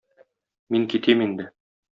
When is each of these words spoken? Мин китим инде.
Мин 0.77 0.89
китим 0.95 1.23
инде. 1.29 1.51